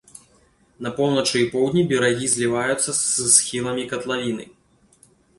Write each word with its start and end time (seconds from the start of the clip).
На 0.85 0.91
поўначы 0.99 1.35
і 1.41 1.49
поўдні 1.55 1.83
берагі 1.91 2.29
зліваюцца 2.35 2.85
з 3.01 3.27
схіламі 3.35 3.83
катлавіны. 3.93 4.45